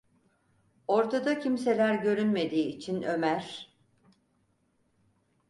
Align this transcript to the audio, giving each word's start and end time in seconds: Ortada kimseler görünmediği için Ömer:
Ortada 0.87 1.39
kimseler 1.39 1.95
görünmediği 1.95 2.67
için 2.67 3.01
Ömer: 3.01 3.73